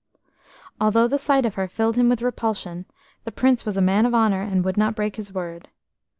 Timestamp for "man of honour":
3.83-4.41